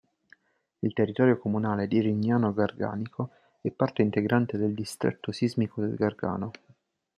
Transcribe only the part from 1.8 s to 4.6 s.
di Rignano Garganico è parte integrante